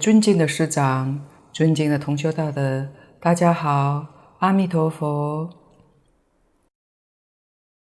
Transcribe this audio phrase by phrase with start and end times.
[0.00, 2.88] 尊敬的师长、尊敬的同修大德，
[3.20, 4.06] 大家好，
[4.38, 5.50] 阿弥陀佛。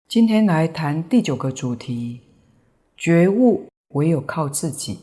[0.08, 2.22] 今天来谈第九个主题：
[2.96, 5.00] 觉悟唯有靠自己。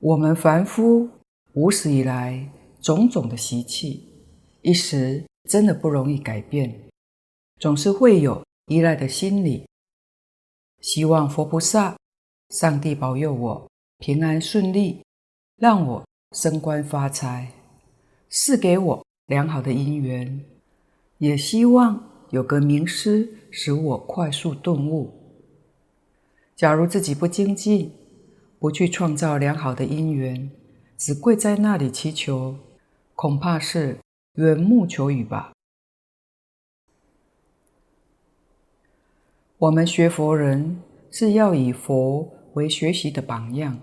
[0.00, 1.08] 我们凡夫
[1.54, 2.50] 无始以来
[2.82, 4.06] 种种的习气，
[4.60, 6.78] 一时真的不容易改变，
[7.58, 9.66] 总是会有依赖的心理，
[10.82, 11.96] 希望佛菩萨。
[12.50, 15.02] 上帝保佑我平安顺利，
[15.56, 17.50] 让我升官发财，
[18.28, 20.44] 赐给我良好的姻缘，
[21.18, 25.12] 也希望有个名师使我快速顿悟。
[26.54, 27.92] 假如自己不精进，
[28.60, 30.50] 不去创造良好的姻缘，
[30.96, 32.56] 只跪在那里祈求，
[33.14, 33.98] 恐怕是
[34.34, 35.52] 缘木求鱼吧。
[39.58, 43.78] 我们学佛人是要以佛为学习的榜样，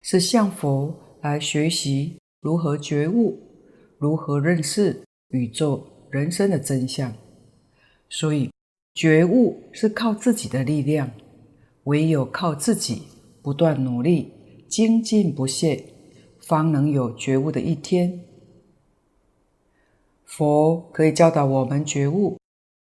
[0.00, 3.36] 是向佛来学习如何觉悟，
[3.98, 7.12] 如何认识宇宙人生的真相。
[8.08, 8.48] 所以，
[8.94, 11.10] 觉悟是靠自己的力量，
[11.84, 13.02] 唯有靠自己
[13.42, 14.32] 不断努力、
[14.68, 15.84] 精进不懈，
[16.38, 18.20] 方能有觉悟的一天。
[20.24, 22.38] 佛可以教导我们觉悟，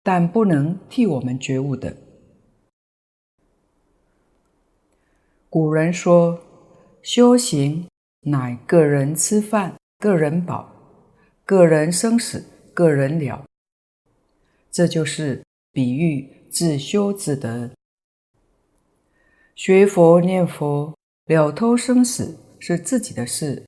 [0.03, 1.97] 但不能替我们觉悟的。
[5.59, 6.39] 古人说
[7.01, 7.87] ：“修行
[8.27, 10.69] 乃个人吃饭，个人饱；
[11.43, 12.45] 个人生死，
[12.75, 13.43] 个人了。”
[14.69, 17.71] 这就是比喻自修自得。
[19.55, 20.95] 学佛念佛，
[21.25, 23.65] 了脱生死是自己的事，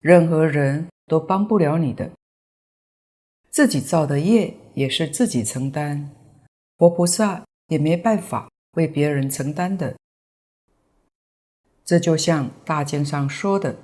[0.00, 2.10] 任何人都帮不了你的。
[3.50, 6.08] 自己造的业也是自己承担，
[6.78, 9.94] 佛菩萨也没办法为别人承担的。
[11.86, 13.76] 这就像大经上说的：“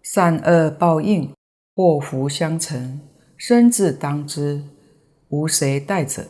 [0.00, 1.34] 善恶报应，
[1.74, 3.00] 祸福相承，
[3.36, 4.62] 生自当知，
[5.30, 6.28] 无谁代者。”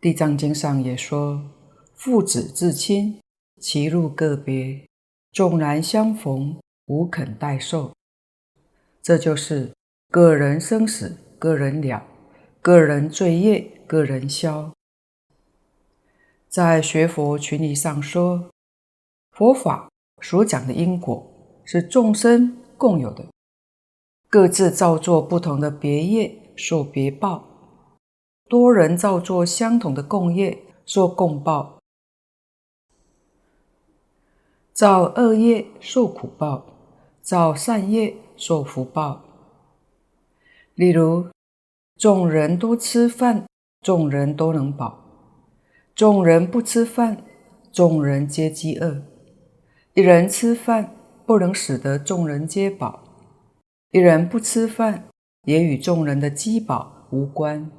[0.00, 1.48] 地藏经上也说
[1.94, 3.20] ：“父子至亲，
[3.60, 4.84] 其路各别，
[5.30, 7.94] 纵然相逢，无肯代受。”
[9.00, 9.72] 这就是
[10.10, 12.02] 个人生死，个人了；
[12.68, 13.80] 个人罪业。
[13.86, 14.72] 个人消，
[16.50, 18.50] 在学佛群理上说，
[19.30, 19.88] 佛法
[20.20, 21.32] 所讲的因果
[21.64, 23.24] 是众生共有的，
[24.28, 27.42] 各自造作不同的别业，受别报；
[28.50, 31.78] 多人造作相同的共业，受共报。
[34.74, 36.66] 造恶业受苦报，
[37.22, 39.24] 造善业受福报。
[40.74, 41.28] 例如，
[41.98, 43.44] 众人都吃饭。
[43.80, 45.04] 众人都能饱，
[45.94, 47.24] 众人不吃饭，
[47.72, 49.02] 众人皆饥饿。
[49.94, 53.04] 一人吃饭不能使得众人皆饱，
[53.92, 55.04] 一人不吃饭
[55.44, 57.70] 也与众人的饥饱无关。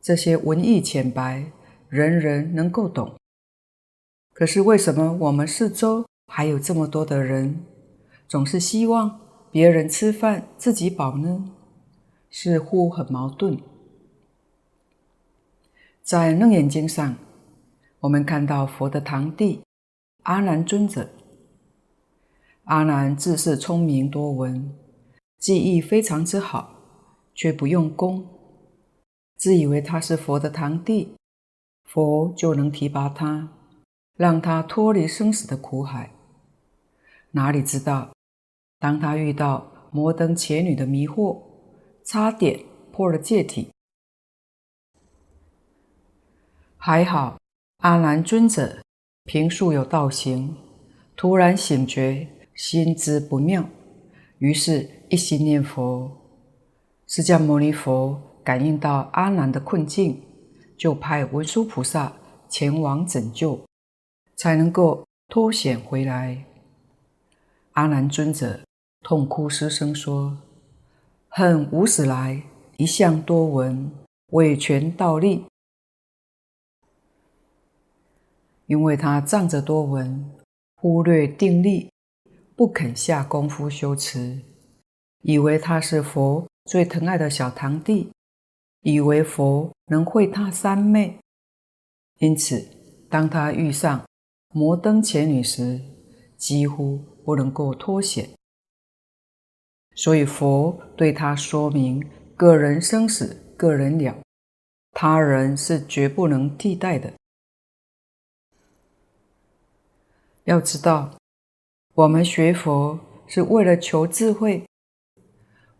[0.00, 1.50] 这些文艺浅白，
[1.88, 3.16] 人人能够懂。
[4.32, 7.64] 可是为什么我们四周还有这么多的人，
[8.28, 11.50] 总是希望别人吃饭自己饱呢？
[12.30, 13.58] 似乎很矛盾。
[16.02, 17.16] 在《楞严经》上，
[18.00, 19.62] 我们看到佛的堂弟
[20.22, 21.10] 阿难尊者。
[22.64, 24.74] 阿难自是聪明多闻，
[25.38, 26.74] 技艺非常之好，
[27.34, 28.26] 却不用功，
[29.36, 31.16] 自以为他是佛的堂弟，
[31.84, 33.52] 佛就能提拔他，
[34.16, 36.12] 让他脱离生死的苦海。
[37.32, 38.12] 哪里知道，
[38.78, 41.40] 当他遇到摩登伽女的迷惑，
[42.12, 43.70] 差点破了戒体。
[46.76, 47.38] 还好，
[47.84, 48.82] 阿难尊者
[49.22, 50.56] 平素有道行，
[51.14, 52.26] 突然醒觉，
[52.56, 53.64] 心知不妙，
[54.38, 56.10] 于是一心念佛。
[57.06, 60.20] 释迦牟尼佛感应到阿难的困境，
[60.76, 62.12] 就派文殊菩萨
[62.48, 63.64] 前往拯救，
[64.34, 66.44] 才能够脱险回来。
[67.74, 68.58] 阿难尊者
[69.00, 70.36] 痛哭失声说
[71.32, 72.42] ：“恨无始来，
[72.76, 73.88] 一向多闻，
[74.32, 75.46] 违权倒立。”
[78.66, 80.28] 因为他仗着多闻，
[80.74, 81.88] 忽略定力，
[82.56, 84.42] 不肯下功夫修持，
[85.22, 88.10] 以为他是佛最疼爱的小堂弟，
[88.82, 91.20] 以为佛能会他三昧，
[92.18, 92.66] 因此
[93.08, 94.04] 当他遇上
[94.52, 95.80] 摩登伽女时，
[96.36, 98.30] 几乎不能够脱险。
[100.00, 102.02] 所以佛对他说明：
[102.34, 104.16] 个人生死，个人了。
[104.92, 107.12] 他人是绝不能替代的。
[110.44, 111.18] 要知道，
[111.92, 114.64] 我们学佛是为了求智慧，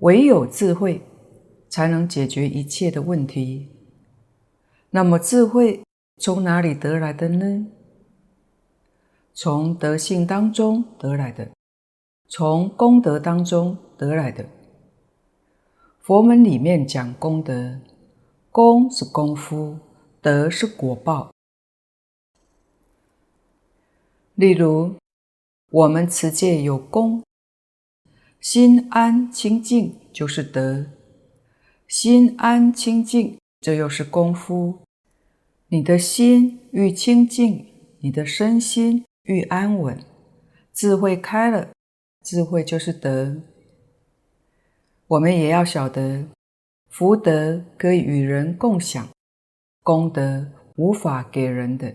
[0.00, 1.00] 唯有智慧
[1.70, 3.70] 才能解决一切的问题。
[4.90, 5.82] 那么，智慧
[6.18, 7.66] 从哪里得来的呢？
[9.32, 11.48] 从德性当中得来的，
[12.28, 14.46] 从功德当中得来的。
[16.00, 17.78] 佛门里面讲功德，
[18.50, 19.78] 功是功夫，
[20.22, 21.30] 德是果报。
[24.34, 24.94] 例如，
[25.70, 27.22] 我们持戒有功，
[28.40, 30.86] 心安清净就是德，
[31.86, 34.78] 心安清净，这又是功夫。
[35.68, 37.66] 你的心愈清净，
[37.98, 40.02] 你的身心愈安稳，
[40.72, 41.68] 智慧开了，
[42.24, 43.36] 智慧就是德。
[45.10, 46.24] 我们也要晓得，
[46.88, 49.08] 福德可以与人共享，
[49.82, 50.46] 功德
[50.76, 51.92] 无法给人的。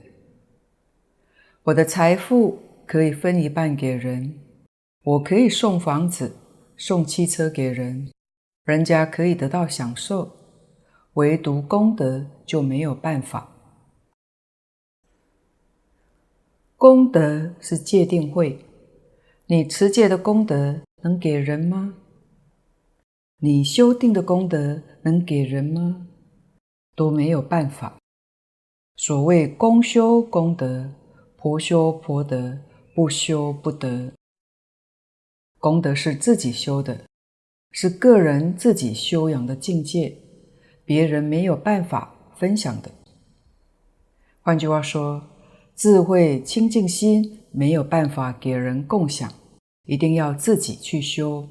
[1.63, 4.37] 我的财富可以分一半给人，
[5.05, 6.35] 我可以送房子、
[6.75, 8.11] 送汽车给人，
[8.65, 10.35] 人家可以得到享受，
[11.13, 13.49] 唯独功德就没有办法。
[16.75, 18.65] 功德是戒定慧，
[19.45, 21.93] 你持戒的功德能给人吗？
[23.45, 26.07] 你修定的功德能给人吗？
[26.95, 27.95] 都没有办法。
[28.95, 30.89] 所谓公修功德。
[31.37, 32.57] 婆修婆德，
[32.95, 34.11] 不修不得。
[35.59, 37.05] 功德是自己修的，
[37.69, 40.17] 是个人自己修养的境界，
[40.83, 42.89] 别人没有办法分享的。
[44.41, 45.21] 换句话说，
[45.75, 49.31] 智慧清净心没有办法给人共享，
[49.83, 51.47] 一定要自己去修。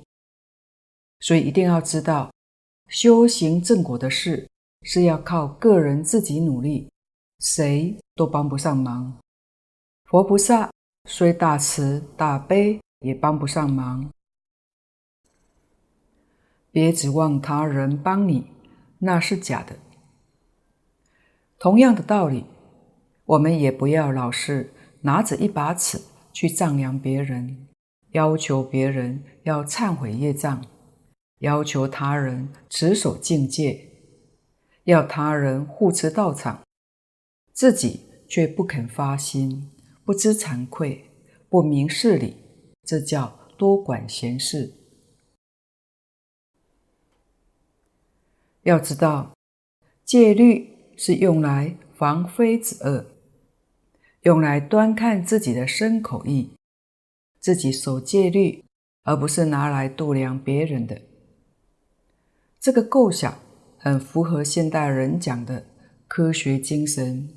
[1.24, 2.30] 所以一定要知道，
[2.88, 4.46] 修行正果的事
[4.82, 6.90] 是要靠个人自己努力，
[7.38, 9.16] 谁都帮不上忙。
[10.04, 10.70] 佛菩萨
[11.08, 14.10] 虽大慈大悲，也帮不上忙。
[16.70, 18.48] 别指望他人帮你，
[18.98, 19.78] 那是假的。
[21.58, 22.44] 同样的道理，
[23.24, 26.02] 我们也不要老是拿着一把尺
[26.34, 27.66] 去丈量别人，
[28.10, 30.62] 要求别人要忏悔业障，
[31.38, 33.90] 要求他人持守境界，
[34.84, 36.62] 要他人护持道场，
[37.52, 39.70] 自己却不肯发心。
[40.04, 41.10] 不知惭愧，
[41.48, 42.36] 不明事理，
[42.82, 44.74] 这叫多管闲事。
[48.64, 49.34] 要知道，
[50.04, 53.06] 戒律是用来防非止恶，
[54.22, 56.50] 用来端看自己的身口意，
[57.40, 58.62] 自己守戒律，
[59.04, 61.00] 而不是拿来度量别人的。
[62.64, 63.40] 这个构想
[63.76, 65.66] 很符合现代人讲的
[66.08, 67.28] 科学精神，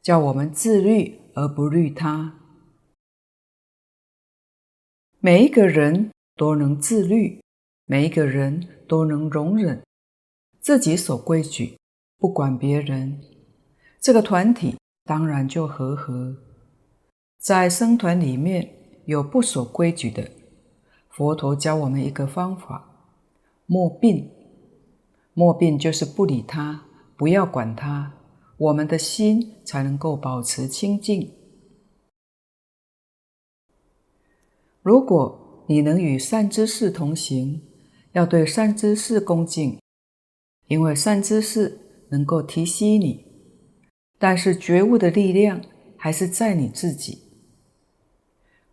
[0.00, 1.20] 叫我们自律。
[1.34, 2.32] 而不虑他，
[5.18, 7.42] 每一个人都能自律，
[7.86, 9.82] 每一个人都能容忍，
[10.60, 11.76] 自己守规矩，
[12.18, 13.20] 不管别人，
[14.00, 16.36] 这个团体当然就和合。
[17.40, 18.72] 在僧团里面
[19.06, 20.30] 有不守规矩的，
[21.08, 23.08] 佛陀教我们一个方法：
[23.66, 24.30] 莫病。
[25.34, 26.86] 莫病就是不理他，
[27.16, 28.14] 不要管他。
[28.56, 31.32] 我们的心才能够保持清净。
[34.80, 37.60] 如果你能与善知识同行，
[38.12, 39.80] 要对善知识恭敬，
[40.68, 43.24] 因为善知识能够提携你。
[44.18, 45.60] 但是觉悟的力量
[45.96, 47.22] 还是在你自己。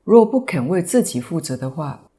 [0.03, 2.09] 若不肯为自己负责的话，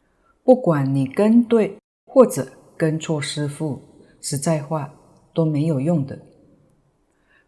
[0.42, 3.80] 不管你跟对或者跟错师父，
[4.22, 4.94] 实在话
[5.34, 6.18] 都没有用的。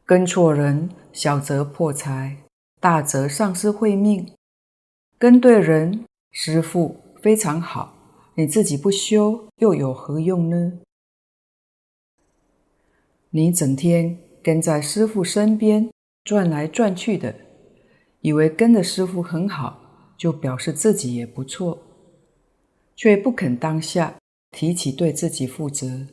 [0.04, 2.36] 跟错人，小则破财，
[2.78, 4.26] 大则丧失慧命；
[5.18, 7.96] 跟对人，师父非常好，
[8.34, 10.80] 你自己不修，又有何用呢？
[13.30, 15.88] 你整天跟在师父身边
[16.22, 17.34] 转来转去的，
[18.20, 21.82] 以为跟的师父很好，就表示自己也不错，
[22.94, 24.16] 却不肯当下
[24.50, 26.06] 提起对自己负责。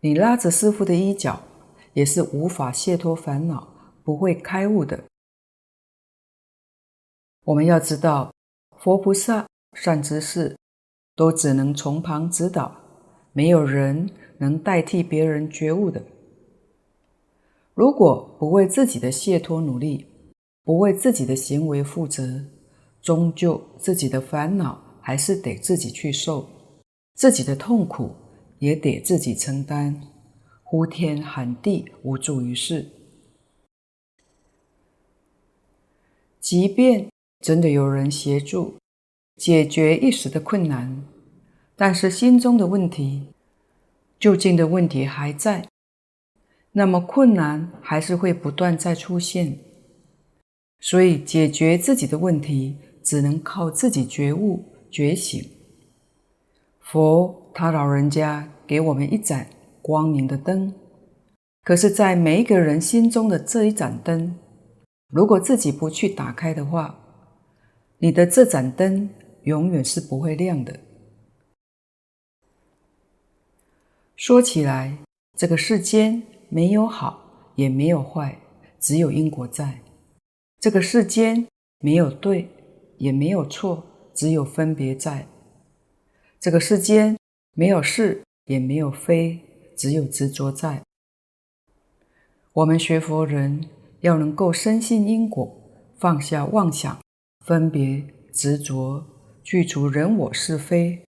[0.00, 1.42] 你拉着师父的衣角。
[1.94, 3.66] 也是无法解脱烦恼、
[4.04, 5.02] 不会开悟的。
[7.44, 8.32] 我们要知道，
[8.76, 10.56] 佛菩萨、善知识
[11.16, 12.72] 都只能从旁指导，
[13.32, 16.00] 没有人能代替别人觉悟的。
[17.74, 20.06] 如果不为自己的解脱努力，
[20.62, 22.44] 不为自己的行为负责，
[23.02, 26.46] 终究自己的烦恼还是得自己去受，
[27.14, 28.14] 自己的痛苦
[28.58, 30.00] 也得自己承担。
[30.62, 32.90] 呼天喊地，无助于事。
[36.40, 37.08] 即便
[37.40, 38.76] 真的有人协助
[39.36, 41.04] 解决一时的困难，
[41.74, 43.28] 但是心中的问题，
[44.18, 45.66] 究竟的问题还在，
[46.72, 49.58] 那么困难还是会不断再出现。
[50.80, 55.57] 所以，解决自己的问题，只能靠自己觉悟觉醒。
[56.90, 59.46] 佛他老人家给我们一盏
[59.82, 60.72] 光明的灯，
[61.62, 64.34] 可是，在每一个人心中的这一盏灯，
[65.10, 66.98] 如果自己不去打开的话，
[67.98, 69.10] 你的这盏灯
[69.42, 70.80] 永远是不会亮的。
[74.16, 74.96] 说起来，
[75.36, 78.38] 这个世间没有好，也没有坏，
[78.80, 79.82] 只有因果在。
[80.58, 81.46] 这个世间
[81.80, 82.48] 没有对，
[82.96, 85.26] 也没有错，只有分别在。
[86.40, 87.18] 这个世间
[87.54, 89.40] 没有是，也没有非，
[89.76, 90.84] 只有执着在。
[92.52, 93.68] 我们学佛人
[94.00, 95.60] 要能够深信因果，
[95.96, 97.00] 放下妄想、
[97.44, 99.04] 分别、执着，
[99.42, 101.02] 去除人我是非。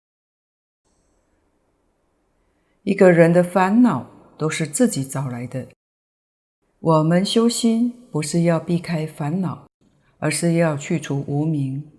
[2.85, 5.67] 一个人的烦恼都是自己找来的。
[6.79, 9.67] 我们修心不是要避开烦恼，
[10.19, 11.91] 而是要去除无明，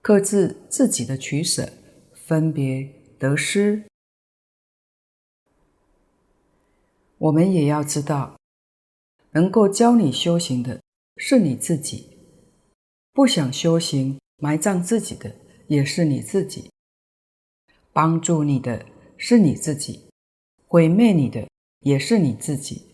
[0.00, 1.68] 克制自己的取舍、
[2.26, 3.84] 分别、得失。
[7.18, 8.40] 我们也要知道，
[9.32, 10.80] 能够教你修行的
[11.18, 12.16] 是你自己，
[13.12, 16.70] 不想修行、埋葬自己的也是你自己，
[17.92, 18.86] 帮助你的
[19.18, 20.08] 是你自己，
[20.66, 21.46] 毁灭你的
[21.80, 22.86] 也是你自己。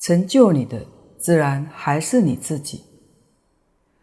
[0.00, 0.84] 成就你的，
[1.16, 2.82] 自然还是你自己。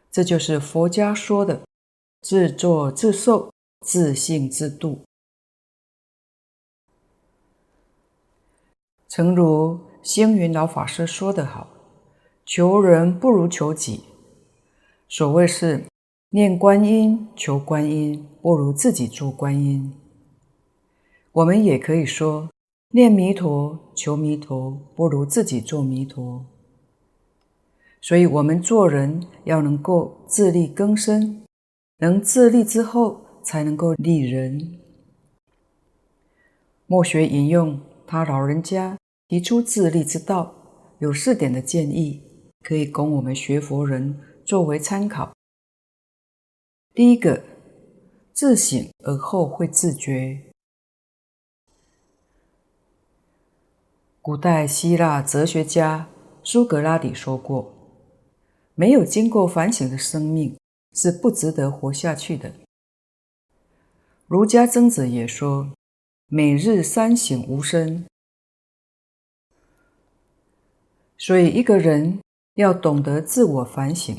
[0.10, 1.66] 这就是佛家说的
[2.22, 3.52] “自作自受，
[3.86, 5.00] 自信自度”。
[9.08, 11.70] 诚如星云老法师说得好
[12.46, 14.04] ：“求人不如求己。”
[15.08, 15.86] 所谓是
[16.32, 19.94] 念观音求观音，不如自己做观音。
[21.32, 22.50] 我们也可以说。
[22.90, 26.46] 念弥陀，求弥陀，不如自己做弥陀。
[28.00, 31.44] 所以，我们做人要能够自力更生，
[31.98, 34.80] 能自立之后，才能够利人。
[36.88, 38.98] 墨学引用他老人家
[39.28, 40.54] 提出自立之道，
[41.00, 42.22] 有四点的建议，
[42.62, 45.32] 可以供我们学佛人作为参考。
[46.94, 47.44] 第一个，
[48.34, 50.42] 自省而后会自觉。
[54.22, 56.10] 古代希腊哲学家
[56.44, 57.74] 苏格拉底说过
[58.74, 60.58] ：“没有经过反省的生命
[60.94, 62.52] 是不值得活下去的。”
[64.28, 65.72] 儒家曾子也说
[66.28, 68.06] ：“每日三省吾身。”
[71.16, 72.20] 所以，一个人
[72.56, 74.18] 要懂得自我反省，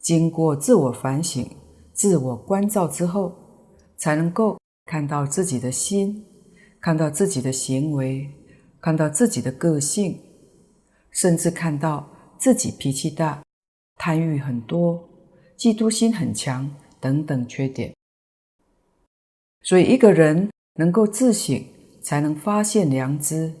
[0.00, 1.48] 经过自我反省、
[1.92, 3.32] 自我关照之后，
[3.96, 6.26] 才能够看到自己的心，
[6.80, 8.30] 看到自己的行为。
[8.82, 10.18] 看到自己的个性，
[11.10, 13.42] 甚至看到自己脾气大、
[13.96, 15.06] 贪欲很多、
[15.58, 17.94] 嫉妒心很强等等缺点。
[19.62, 21.64] 所以，一个人能够自省，
[22.00, 23.52] 才能发现良知，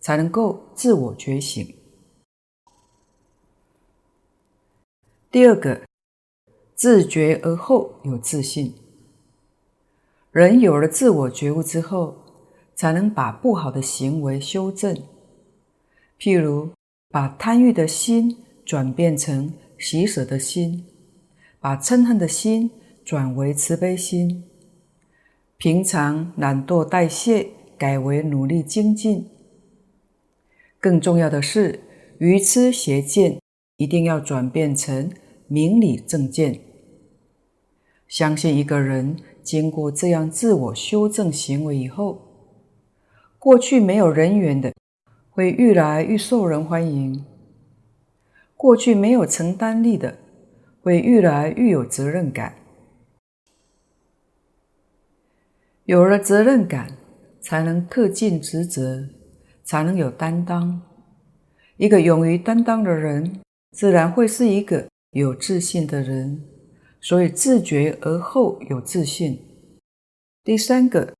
[0.00, 1.74] 才能够自我觉醒。
[5.30, 5.82] 第二个，
[6.74, 8.74] 自觉而后有自信。
[10.30, 12.16] 人有了自我觉悟之后，
[12.74, 14.96] 才能把不好的行为修正，
[16.18, 16.70] 譬如
[17.10, 20.86] 把贪欲的心转变成喜舍的心，
[21.58, 22.70] 把嗔恨的心
[23.04, 24.44] 转为慈悲心，
[25.58, 29.28] 平常懒惰怠懈改为努力精进。
[30.78, 31.80] 更重要的是，
[32.18, 33.40] 愚痴邪见
[33.76, 35.10] 一定要转变成
[35.48, 36.60] 明理正见。
[38.06, 42.22] 相信一个人经过这样自我修正行为以后，
[43.40, 44.72] 过去没有人缘的，
[45.28, 47.24] 会愈来愈受人欢迎；
[48.56, 50.18] 过去没有承担力的，
[50.82, 52.54] 会愈来愈有责任感。
[55.88, 56.98] 有了责任感，
[57.40, 59.08] 才能恪尽职责，
[59.64, 60.82] 才能有担当。
[61.78, 63.40] 一个勇于担当的人，
[63.72, 66.44] 自然会是一个有自信的人。
[67.00, 69.40] 所以，自觉而后有自信。
[70.44, 71.14] 第三个。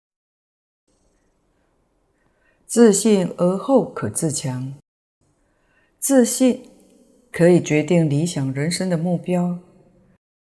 [2.67, 4.75] 自信而后可自强，
[5.99, 6.69] 自信
[7.33, 9.61] 可以决定理想人生的目标。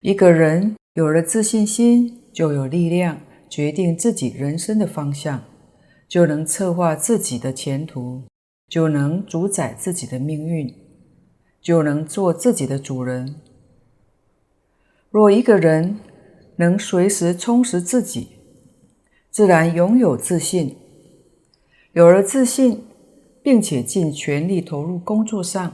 [0.01, 3.20] 一个人有了自信心，就有力量
[3.51, 5.43] 决定自己人生的方向，
[6.08, 8.24] 就能策划自己的前途。
[8.70, 10.74] 就能主宰自己的命运，
[11.62, 13.36] 就能做自己的主人。
[15.10, 16.00] 若一个人
[16.55, 18.29] 能随时充实自己，
[19.29, 20.77] 自然拥有自信。
[21.91, 22.86] 有了自信，
[23.43, 25.74] 并且尽全力投入工作上，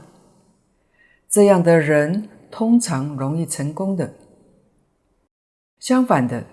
[1.30, 4.12] 这样的人通常容易成功的。
[5.78, 6.44] 相反的，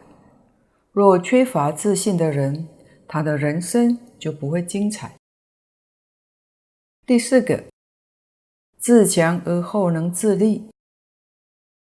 [0.95, 2.69] 若缺乏自信的人，
[3.05, 5.17] 他的人生就不会精彩。
[7.05, 7.65] 第四个，
[8.77, 10.69] 自强而后能自立。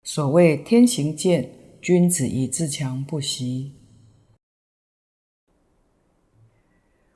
[0.03, 1.50] 所谓天行健，
[1.82, 3.74] 君子以自强不息。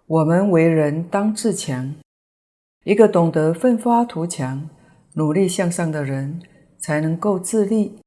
[0.07, 1.95] 我们为人当自强，
[2.85, 4.69] 一个懂得奋发图强、
[5.15, 6.41] 努力向上的人，
[6.77, 7.99] 才能够自立，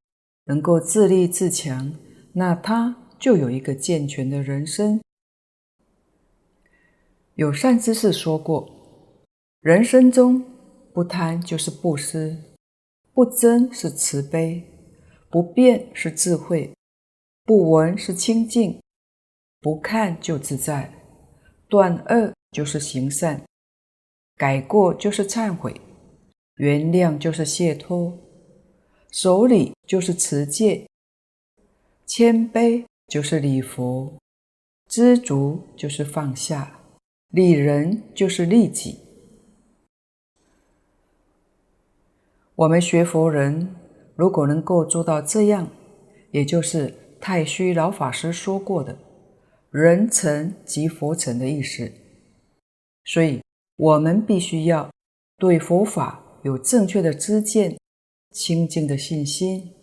[0.46, 1.94] 能够自立自强，
[2.32, 5.00] 那他就有一个健全的人生。
[7.34, 8.68] 有善知识说过，
[9.60, 10.44] 人生中
[10.92, 12.36] 不贪就是布施，
[13.12, 14.64] 不争是慈悲，
[15.28, 16.72] 不辩是智慧，
[17.44, 18.80] 不闻是清净，
[19.60, 20.92] 不看就自在。
[21.68, 23.42] 断恶就是行善，
[24.36, 25.74] 改过就是忏悔，
[26.54, 28.16] 原谅就是解脱，
[29.10, 30.86] 守礼就是持戒，
[32.06, 34.18] 谦卑就是礼佛，
[34.88, 36.80] 知足就是放下，
[37.28, 38.98] 利人就是利己。
[42.56, 43.76] 我们学佛人
[44.16, 45.70] 如果能够做到这样，
[46.32, 48.96] 也就是太虚老法师说过的。
[49.70, 51.92] 人成即佛成的意思，
[53.04, 53.42] 所以
[53.76, 54.90] 我们必须要
[55.36, 57.76] 对佛法有正确的知见、
[58.30, 59.74] 清净的信心，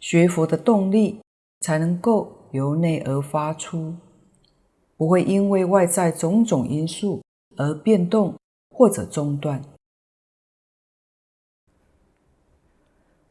[0.00, 1.20] 学佛的动力
[1.60, 3.94] 才能够由内而发出，
[4.96, 7.22] 不会因为外在种种因素
[7.56, 8.34] 而变动
[8.70, 9.62] 或者中断。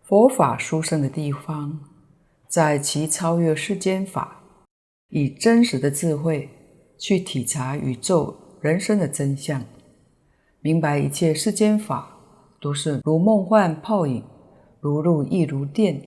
[0.03, 1.79] 佛法殊胜的地方，
[2.47, 4.43] 在其超越世间法。
[5.09, 6.49] 以真实的智慧
[6.97, 9.63] 去体察宇宙人生的真相，
[10.61, 12.17] 明白一切世间法
[12.59, 14.23] 都是如梦幻泡影，
[14.81, 16.03] 如露亦如电。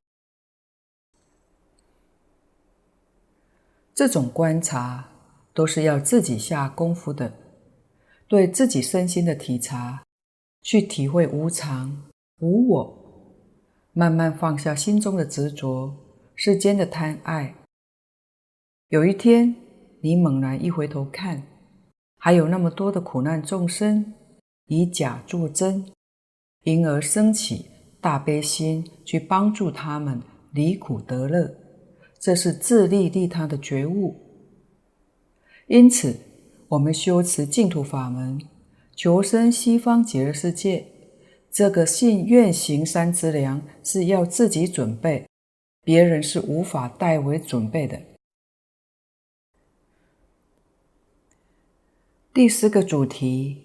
[3.98, 5.08] 这种观察
[5.52, 7.32] 都是要自己下功夫的，
[8.28, 10.04] 对自己身心的体察，
[10.62, 12.04] 去体会无常、
[12.38, 13.34] 无我，
[13.94, 15.92] 慢慢放下心中的执着、
[16.37, 17.52] 世间的贪爱。
[18.90, 19.52] 有一天，
[20.00, 21.42] 你猛然一回头看，
[22.18, 24.14] 还有那么多的苦难众生
[24.66, 25.84] 以假作真，
[26.62, 27.66] 因而升起
[28.00, 31.52] 大悲心去帮助他们离苦得乐，
[32.20, 34.16] 这是自利利他的觉悟。
[35.66, 36.16] 因此，
[36.68, 38.40] 我们修持净土法门，
[38.96, 40.87] 求生西方极乐世界，
[41.50, 45.26] 这个信愿行三资粮是要自己准备，
[45.83, 48.00] 别人是无法代为准备的。
[52.33, 53.64] 第四个主题，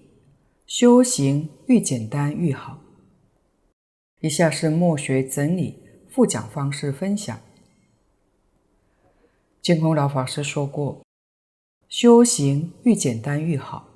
[0.65, 2.81] 修行愈简单愈好。
[4.21, 7.39] 以下是末学整理复讲方式分享。
[9.63, 11.05] 净空老法师说过，
[11.87, 13.87] 修行愈简单愈好。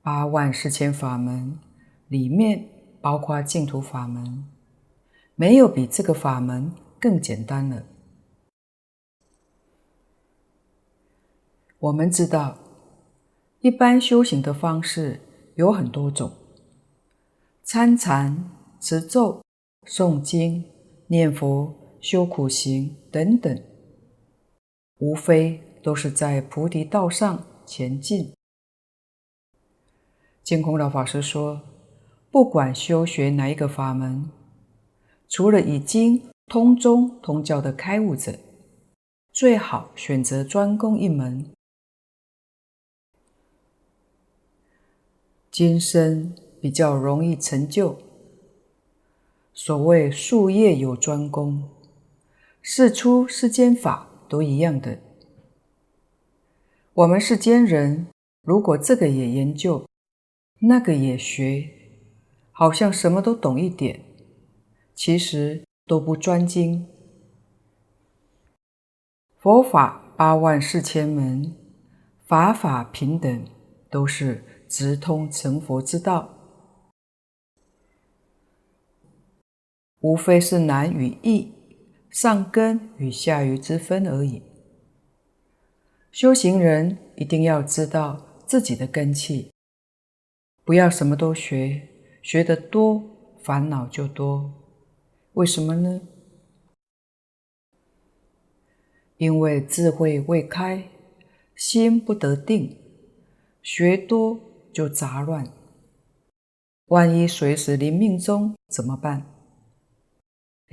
[0.00, 1.58] 八万四千法门
[2.06, 2.68] 里面
[3.00, 4.44] 包括净土法门，
[5.34, 7.82] 没有比这个法门更简单了。
[11.80, 12.56] 我们知道。
[13.58, 15.20] 一般修行的方式
[15.54, 16.32] 有很多种，
[17.62, 19.40] 参禅、持咒、
[19.86, 20.64] 诵经、
[21.06, 23.62] 念佛、修苦行等等，
[25.02, 28.32] 无非都是在菩提道上前进。
[30.44, 31.60] 净空老法师说，
[32.30, 34.30] 不管修学哪一个法门，
[35.28, 38.38] 除了已经通宗通教的开悟者，
[39.32, 41.50] 最好选择专攻一门。
[45.50, 47.98] 今生比较容易成就。
[49.52, 51.68] 所谓术业有专攻，
[52.60, 54.98] 世出世间法都一样的。
[56.94, 58.06] 我们世间人
[58.40, 59.86] 如果这个也研究，
[60.60, 61.68] 那个也学，
[62.50, 64.02] 好像什么都懂一点，
[64.94, 66.86] 其实都不专精。
[69.36, 71.54] 佛法八万四千门，
[72.24, 73.44] 法法平等，
[73.90, 74.42] 都是。
[74.72, 76.30] 直通成佛之道，
[80.00, 81.52] 无非是难与易、
[82.12, 84.42] 上根与下愚之分而已。
[86.10, 89.50] 修行人一定要知道自己的根器，
[90.62, 91.88] 不要什么都学，
[92.20, 93.02] 学得多，
[93.42, 94.52] 烦恼就多。
[95.32, 96.02] 为什么呢？
[99.16, 100.90] 因为智慧未开，
[101.56, 102.76] 心不得定，
[103.62, 104.38] 学多
[104.70, 105.50] 就杂乱。
[106.86, 109.31] 万一随时临命终怎么办？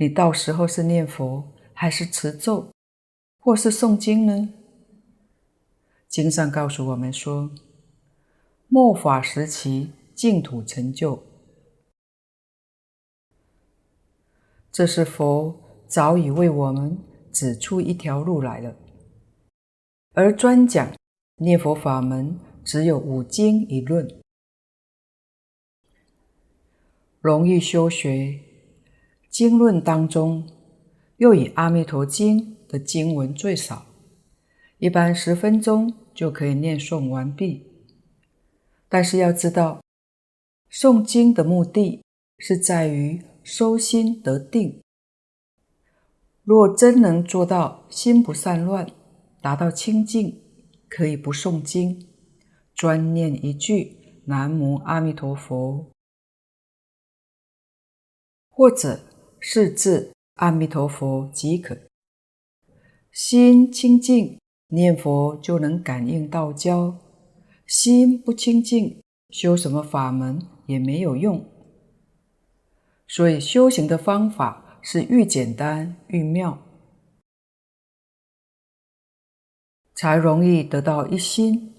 [0.00, 2.72] 你到时候是念佛，还是持咒，
[3.38, 4.48] 或是诵经呢？
[6.08, 7.50] 经上告诉我们说，
[8.68, 11.22] 末法时期净土成就，
[14.72, 16.98] 这是佛早已为我们
[17.30, 18.74] 指出一条路来了。
[20.14, 20.96] 而专讲
[21.36, 24.08] 念佛法门，只有五经一论，
[27.20, 28.40] 容易修学。
[29.30, 30.44] 经论当中，
[31.18, 33.86] 又以《阿弥陀经》的经文最少。
[34.78, 37.64] 一般十分钟就可以念诵完毕，
[38.88, 39.80] 但是要知道，
[40.72, 42.02] 诵经的目的
[42.38, 44.80] 是在于收心得定。
[46.42, 48.90] 若真能做到心不散乱，
[49.40, 50.42] 达到清净，
[50.88, 52.08] 可以不诵经，
[52.74, 55.86] 专念一句“南无阿弥陀佛”，
[58.50, 59.04] 或者
[59.40, 61.76] 是字“阿弥陀佛”即可，
[63.10, 64.38] 心清净。
[64.72, 66.96] 念佛就能感应道交，
[67.66, 71.44] 心不清净，修什么法门也没有用。
[73.08, 76.56] 所以修行的方法是愈简单愈妙，
[79.92, 81.74] 才容易得到一心。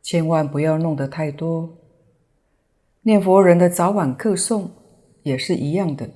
[0.00, 1.76] 千万不要弄得太多。
[3.02, 4.70] 念佛人的早晚课诵
[5.22, 6.08] 也是一样的。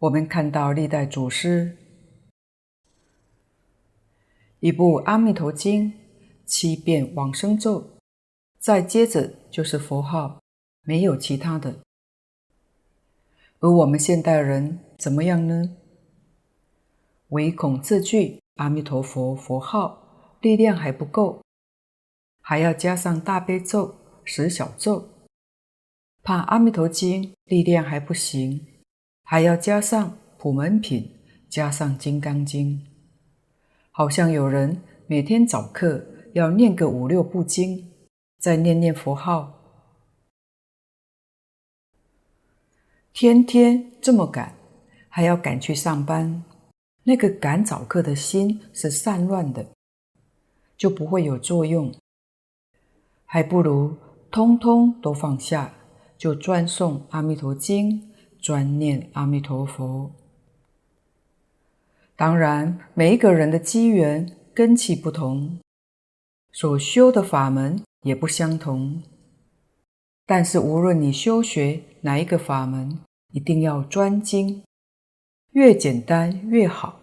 [0.00, 1.76] 我们看到历代祖师。
[4.60, 5.92] 一部《阿弥陀经》，
[6.46, 7.96] 七遍往生咒，
[8.60, 10.40] 再接着就是佛号，
[10.82, 11.80] 没有其他的。
[13.58, 15.76] 而我们现代人怎么样呢？
[17.30, 21.42] 唯恐这句阿弥陀佛佛号力量还不够，
[22.40, 25.08] 还要加上大悲咒、十小咒，
[26.22, 28.64] 怕《阿弥陀经》力量还不行，
[29.30, 31.12] 还要加上普门品，
[31.50, 32.78] 加上《金刚经》。
[33.90, 37.92] 好像有人每天早课要念个五六部经，
[38.38, 39.52] 再念念佛号，
[43.12, 44.54] 天天这么赶，
[45.10, 46.42] 还要赶去上班，
[47.02, 49.66] 那个赶早课的心是散乱的，
[50.78, 51.94] 就不会有作用。
[53.26, 53.94] 还不如
[54.30, 55.74] 通通都放下，
[56.16, 58.07] 就专诵阿弥陀经，
[58.48, 60.10] 专念阿弥陀佛。
[62.16, 65.58] 当然，每一个人的机缘根器不同，
[66.52, 69.02] 所修的法门也不相同。
[70.24, 72.98] 但是，无论你修学哪一个法门，
[73.34, 74.62] 一定要专精，
[75.50, 76.98] 越简单越好。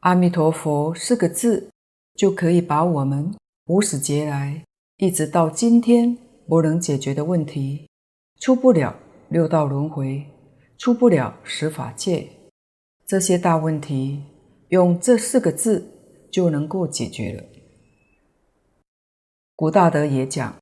[0.00, 1.68] 阿弥陀佛四个字，
[2.14, 3.34] 就可以把我们
[3.66, 4.64] 无始劫来
[4.96, 6.16] 一直到今天
[6.46, 7.86] 不能解决的问题，
[8.38, 8.96] 出不了
[9.28, 10.26] 六道轮回。
[10.78, 12.28] 出不了十法界，
[13.04, 14.22] 这些大问题，
[14.68, 15.90] 用这四个字
[16.30, 17.42] 就能够解决了。
[19.56, 20.56] 古大德也讲：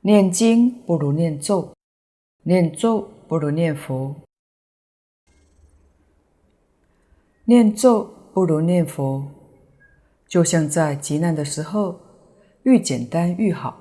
[0.00, 1.72] 念经不如念咒，
[2.42, 4.16] 念咒不如念佛，
[7.44, 9.24] 念咒不如念佛，
[10.26, 12.00] 就像在急难的时候，
[12.64, 13.80] 愈简单愈好。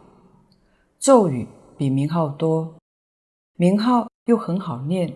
[0.99, 1.47] 咒语
[1.79, 2.74] 比名号多，
[3.55, 4.07] 名号。
[4.25, 5.13] 又很好念，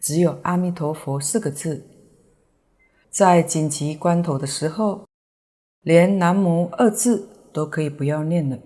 [0.00, 1.86] 只有“阿弥陀佛”四个字。
[3.10, 5.06] 在紧急关头的时候，
[5.82, 8.58] 连“南无”二字都可以不要念了。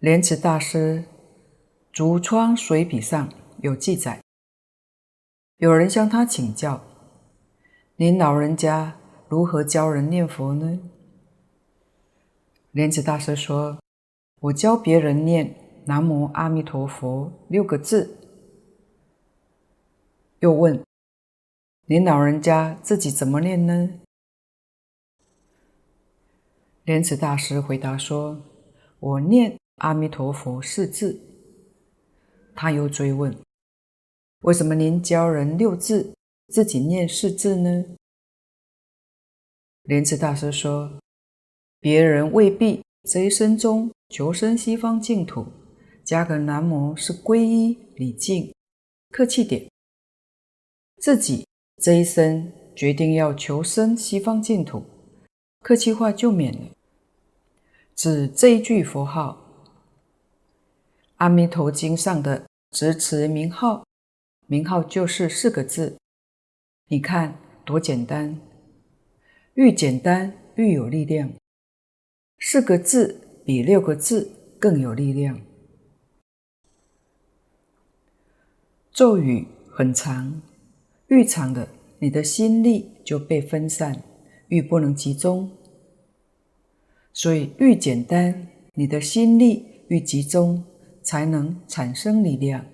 [0.00, 1.04] 莲池大师
[1.92, 4.20] 《竹窗随笔》上有记载，
[5.58, 6.82] 有人向他请教
[7.94, 8.96] ：“您老人家
[9.28, 10.80] 如何教人念佛呢？”
[12.72, 13.78] 莲池大师说
[14.44, 15.54] ：“我教别人念。”
[15.86, 18.16] 南无阿弥陀佛六个字，
[20.38, 20.82] 又问
[21.84, 23.90] ：“您老人家自己怎么念呢？”
[26.84, 28.42] 莲池大师回答说
[28.98, 31.20] ：“我念阿弥陀佛四字。”
[32.56, 33.36] 他又追问
[34.40, 36.14] ：“为什么您教人六字，
[36.48, 37.84] 自己念四字呢？”
[39.84, 40.98] 莲池大师说
[41.78, 45.46] ：“别人未必这一生中求生西方净土。”
[46.04, 48.52] 加个南无是皈依礼敬，
[49.08, 49.70] 客气点。
[50.98, 51.46] 自己
[51.80, 54.84] 这一生决定要求生西方净土，
[55.60, 56.68] 客气话就免了。
[57.94, 59.64] 指这一句佛号，
[61.16, 63.86] 《阿弥陀经》上的执持名号，
[64.46, 65.96] 名号就是四个字。
[66.88, 68.38] 你看多简单，
[69.54, 71.32] 愈简单愈有力量。
[72.46, 74.30] 四个字比六个字
[74.60, 75.40] 更有力量。
[78.92, 80.42] 咒语很长，
[81.06, 81.66] 愈长的，
[81.98, 84.04] 你的心力就被分散，
[84.48, 85.50] 愈不能集中。
[87.14, 90.62] 所以愈简单，你的心力愈集中，
[91.02, 92.66] 才能产生力量。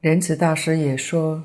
[0.00, 1.44] 莲池大师也说：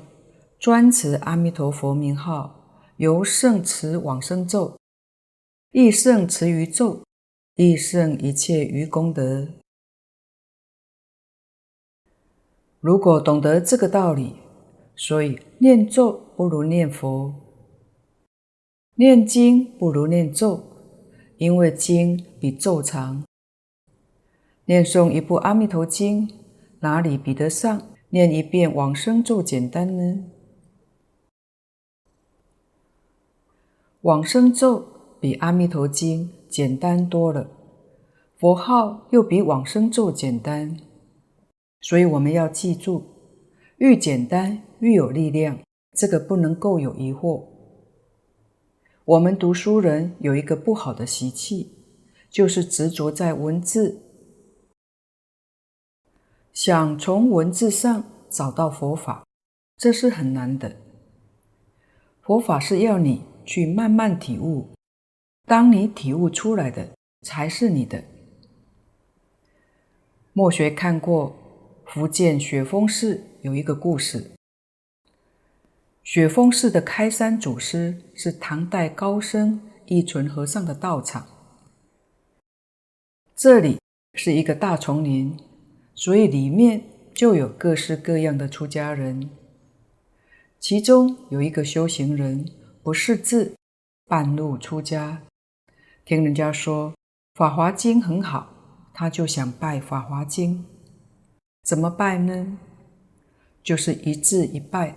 [0.58, 4.76] 专持阿弥陀佛名号，由圣持往生咒，
[5.72, 7.02] 亦胜持于咒，
[7.56, 9.48] 亦胜一切于功德。
[12.78, 14.36] 如果懂得这个道理，
[14.94, 17.34] 所以念咒不如念佛，
[18.96, 20.62] 念经不如念咒，
[21.38, 23.24] 因为经比咒长。
[24.66, 26.28] 念诵一部《阿弥陀经》，
[26.80, 30.24] 哪里比得上念一遍往生咒简单呢？
[34.02, 34.91] 往生咒
[35.22, 37.48] 比《阿弥陀经》简单多了，
[38.40, 40.76] 佛号又比往生咒简单。
[41.80, 43.04] 所以我们要记住，
[43.76, 45.60] 愈简单愈有力量，
[45.92, 47.44] 这个不能够有疑惑。
[49.04, 51.70] 我们读书人有一个不好的习气，
[52.28, 54.02] 就是执着在文字，
[56.52, 59.24] 想从文字上找到佛法，
[59.76, 60.78] 这是很难的。
[62.22, 64.66] 佛法是要你去慢慢体悟，
[65.46, 66.88] 当你体悟出来的，
[67.22, 68.02] 才是你的。
[70.32, 71.36] 墨学看过。
[71.84, 74.30] 福建雪峰寺有一个故事。
[76.02, 81.26] 雪峰寺的开山祖师是唐代高僧义纯和尚的道场。
[83.36, 83.78] 这里
[84.14, 85.38] 是一个大丛林，
[85.94, 89.28] 所以里面就有各式各样的出家人。
[90.58, 92.48] 其中有一个修行人
[92.82, 93.54] 不识字，
[94.06, 95.20] 半路出家，
[96.04, 96.90] 听人家说
[97.34, 98.52] 《法华经》很好，
[98.92, 100.58] 他就想拜《法华经》。
[101.62, 102.58] 怎么拜呢？
[103.62, 104.96] 就是一字一拜，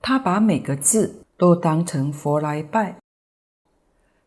[0.00, 2.98] 他把每个字都当成佛来拜，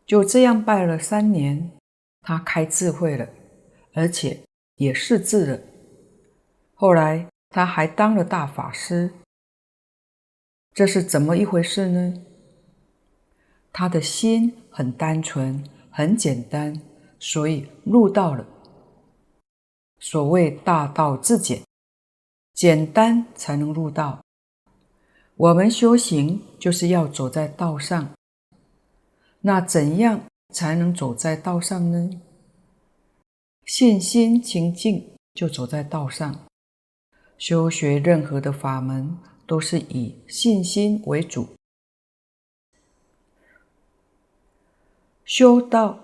[0.05, 1.71] 就这样拜了三年，
[2.21, 3.27] 他开智慧了，
[3.93, 4.43] 而且
[4.77, 5.59] 也识字了。
[6.73, 9.11] 后来他还当了大法师，
[10.73, 12.23] 这是怎么一回事呢？
[13.73, 16.77] 他的心很单纯，很简单，
[17.17, 18.45] 所以入道了。
[19.99, 21.61] 所谓大道至简，
[22.53, 24.21] 简单才能入道。
[25.38, 28.09] 我们修行就是要走在道上。
[29.39, 30.19] 那怎样
[30.53, 32.09] 才能走在道上呢？
[33.63, 36.35] 信心清净，就走在道上。
[37.38, 41.47] 修学任何的法门，都是以信心为主。
[45.25, 45.97] 修道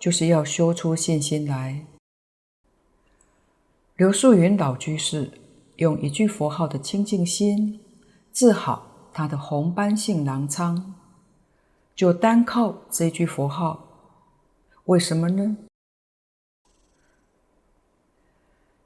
[0.00, 1.86] 就是要修出信心来。
[3.94, 5.30] 刘素云老居士
[5.76, 7.78] 用一句佛号的清净心
[8.32, 10.92] 治好他的红斑性狼疮，
[11.94, 13.86] 就单靠这句佛号。
[14.86, 15.56] 为什么呢？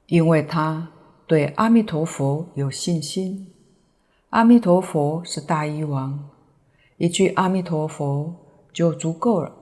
[0.05, 0.91] 因为他
[1.25, 3.51] 对阿弥陀佛有信心。
[4.29, 6.29] 阿弥陀佛是大医王，
[6.97, 8.35] 一句阿弥陀佛
[8.71, 9.55] 就足够了。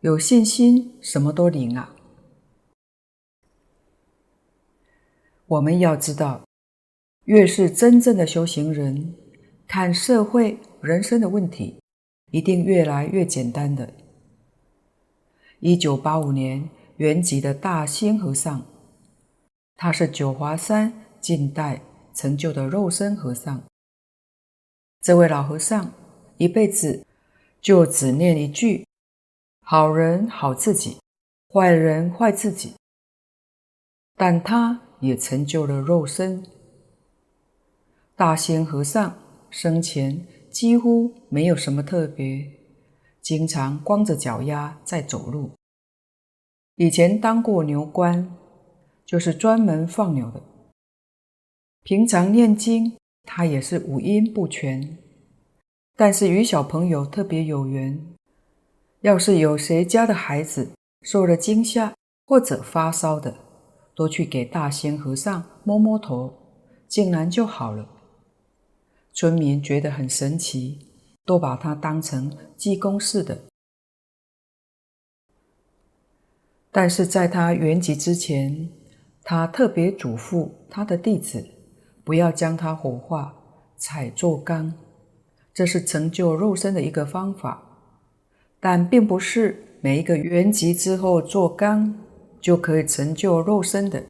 [0.00, 1.92] 有信心，什么都灵啊！
[5.46, 6.44] 我们要知道，
[7.24, 9.16] 越是真正的修行人，
[9.66, 11.80] 看社会人生的问题，
[12.30, 13.92] 一定越来越简单的。
[15.58, 18.64] 一九八五年原籍的大兴和尚，
[19.74, 21.82] 他是九华山近代
[22.14, 23.64] 成就的肉身和尚。
[25.00, 25.92] 这位老和尚
[26.36, 27.04] 一辈子
[27.60, 28.86] 就只念一句
[29.70, 30.96] ：“好人好自己，
[31.52, 32.72] 坏人坏自己。”
[34.16, 34.80] 但他。
[35.00, 36.44] 也成就了肉身。
[38.16, 39.16] 大仙和尚
[39.48, 42.50] 生前几乎没有什么特别，
[43.22, 45.52] 经常光着脚丫在走路。
[46.74, 48.26] 以前当过牛倌，
[49.06, 50.42] 就是专门放牛的。
[51.84, 54.98] 平常念经，他也是五音不全，
[55.94, 58.17] 但是与小朋友特别有缘。
[59.02, 60.70] 要是有谁家的孩子
[61.02, 61.94] 受了惊吓
[62.26, 63.34] 或者发烧的，
[63.94, 66.34] 都去给大仙和尚摸摸头，
[66.88, 67.88] 竟然就好了。
[69.12, 70.78] 村民觉得很神奇，
[71.24, 73.38] 都把它当成济公似的。
[76.72, 78.68] 但是在他圆寂之前，
[79.22, 81.44] 他特别嘱咐他的弟子，
[82.04, 83.34] 不要将他火化，
[83.76, 84.74] 采做缸，
[85.54, 87.67] 这是成就肉身的一个方法。
[88.60, 91.98] 但并不是每一个圆寂之后做缸
[92.40, 94.04] 就可以成就肉身的。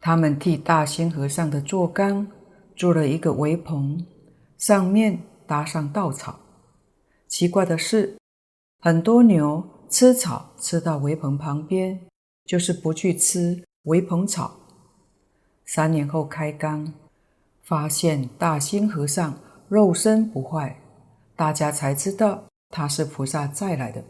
[0.00, 2.26] 他们替大兴和尚的做缸
[2.74, 4.06] 做了一个围棚，
[4.56, 6.40] 上面搭上稻草。
[7.26, 8.16] 奇怪的是，
[8.80, 12.00] 很多牛吃草吃到围棚旁边。
[12.48, 14.56] 就是不去吃围棚草。
[15.66, 16.94] 三年后开缸，
[17.60, 20.80] 发现大兴和尚肉身不坏，
[21.38, 24.02] 大家才知道他是菩萨再来的。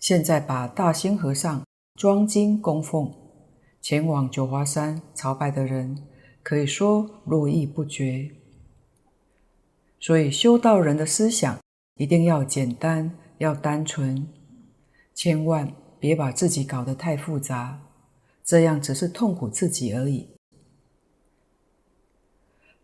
[0.00, 3.14] 现在把大兴和尚装金供奉，
[3.80, 6.04] 前往九华山朝拜的人
[6.42, 8.32] 可以说络绎不绝。
[10.00, 11.60] 所以修道人的思想
[11.94, 14.26] 一定要简单，要单纯，
[15.14, 15.72] 千万。
[15.98, 17.80] 别把自己搞得太复杂，
[18.44, 20.28] 这样只是痛苦自己而已。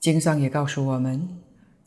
[0.01, 1.43] 经上也告诉我们，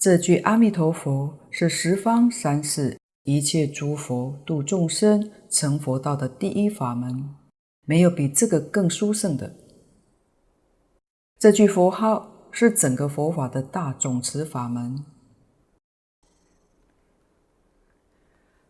[0.05, 7.27] 这句阿弥陀佛是十方三世一切诸佛度众生成佛道的第一法门，
[7.87, 9.55] 没有比这个更殊胜的。
[11.39, 15.03] 这句佛号是整个佛法的大总持法门。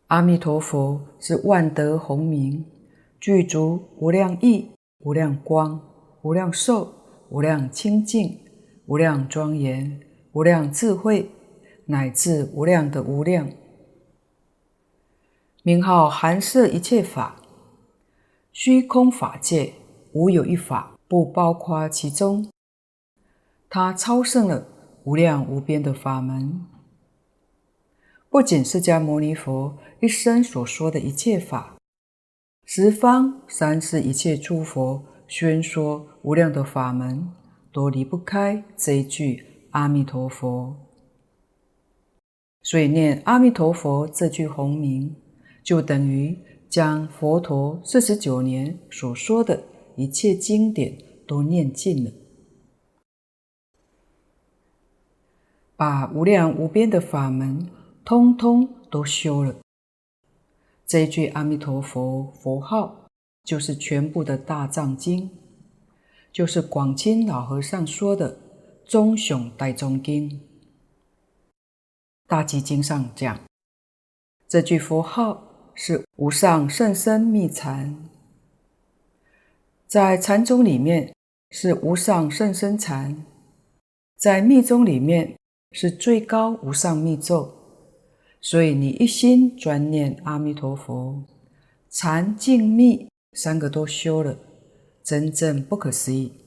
[0.07, 2.63] 阿弥陀佛是万德洪名，
[3.19, 5.81] 具足无量义、无量光、
[6.21, 6.93] 无量寿、
[7.27, 8.39] 无量清净、
[8.85, 9.99] 无量庄严、
[10.35, 11.31] 无量智慧，
[11.85, 13.49] 乃至无量的无量。
[15.63, 17.37] 名号含摄一切法，
[18.51, 19.75] 虚空法界
[20.11, 22.51] 无有一法不包括其中。
[23.69, 24.67] 它超胜了
[25.05, 26.65] 无量无边的法门。
[28.29, 31.77] 不仅释迦牟尼佛一生所说的一切法，
[32.65, 37.31] 十方三世一切诸佛宣说无量的法门，
[37.71, 40.73] 都离不开这一句阿弥陀佛。
[42.61, 45.13] 所以念阿弥陀佛这句洪名，
[45.63, 46.37] 就等于
[46.69, 49.61] 将佛陀四十九年所说的
[49.97, 52.11] 一切经典都念尽了，
[55.75, 57.69] 把无量无边的法门。
[58.05, 59.55] 通通都修了。
[60.85, 63.07] 这一句阿弥陀佛佛号，
[63.43, 65.27] 就是全部的大藏经，
[66.31, 68.37] 就是广钦老和尚说的
[68.87, 70.39] 中雄大中经。
[72.27, 73.39] 大集经上讲，
[74.47, 78.07] 这句佛号是无上甚深密禅，
[79.87, 81.15] 在禅宗里面
[81.49, 83.25] 是无上甚深禅，
[84.17, 85.35] 在密宗里面
[85.71, 87.51] 是最高无上密咒。
[88.39, 91.23] 所以你一心专念阿弥陀佛，
[91.89, 94.37] 禅净密三个都修了，
[95.03, 96.44] 真正不可思议。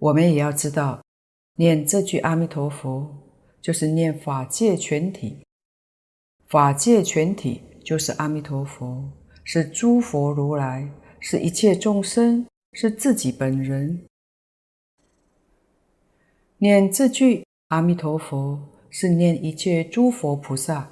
[0.00, 1.00] 我们也要知道，
[1.56, 3.08] 念这句阿弥陀佛，
[3.62, 5.46] 就是念法界全体。
[6.48, 9.12] 法界全体就是阿弥陀佛，
[9.44, 14.04] 是诸佛如来，是一切众生，是自己本人。
[16.58, 18.66] 念这句阿弥陀佛。
[18.92, 20.90] 是念一切诸佛菩萨，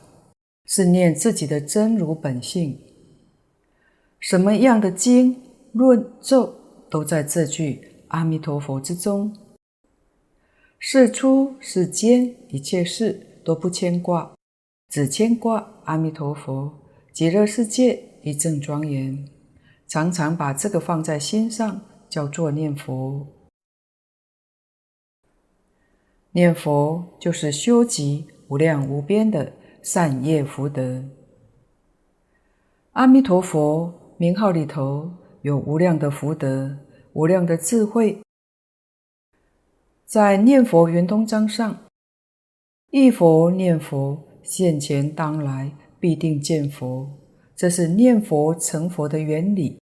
[0.66, 2.80] 是念自己的真如本性。
[4.20, 5.42] 什么样的经
[5.72, 6.54] 论咒
[6.88, 9.34] 都在这句阿弥陀佛之中。
[10.78, 14.34] 世出世间一切事都不牵挂，
[14.88, 16.72] 只牵挂阿弥陀佛，
[17.12, 19.28] 极乐世界一真庄严。
[19.86, 23.26] 常常把这个放在心上，叫做念佛。
[26.32, 29.52] 念佛就是修集无量无边的
[29.82, 31.02] 善业福德。
[32.92, 35.10] 阿弥陀佛名号里头
[35.42, 36.76] 有无量的福德、
[37.18, 38.22] 无量的智慧。
[40.06, 41.76] 在念佛圆通章上，
[42.92, 47.10] 一佛念佛现前当来必定见佛，
[47.56, 49.80] 这是念佛成佛的原理。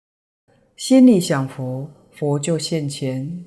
[0.76, 3.46] 心里想佛，佛就现前。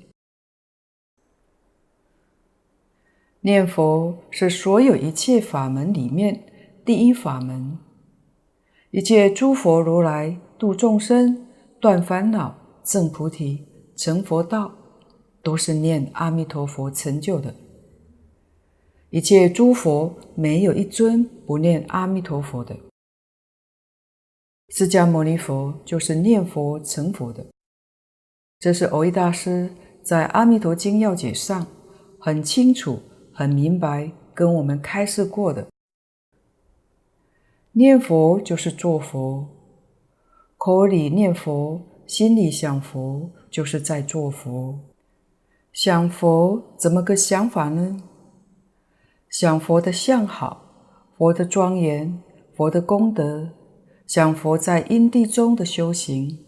[3.42, 6.44] 念佛是所有一切法门里面
[6.84, 7.78] 第一法门，
[8.90, 11.46] 一切诸佛如来度众生、
[11.80, 13.65] 断烦恼、证菩提、
[13.96, 14.74] 成佛道，
[15.42, 17.54] 都是念阿弥陀佛成就的。
[19.10, 22.76] 一切诸佛没有一尊不念阿弥陀佛的。
[24.70, 27.46] 释迦牟尼佛就是念佛成佛的。
[28.60, 29.70] 这是蕅益大师
[30.02, 31.68] 在《阿弥陀经要解》上
[32.20, 33.00] 很清楚。
[33.38, 35.68] 很明白，跟我们开示过的。
[37.74, 39.46] 念佛就是做佛，
[40.56, 44.78] 口里念佛，心里想佛，就是在做佛。
[45.72, 48.04] 想佛怎么个想法呢？
[49.30, 50.66] 想佛的相好，
[51.18, 52.22] 佛的庄严，
[52.54, 53.52] 佛的功德，
[54.06, 56.46] 想佛在因地中的修行，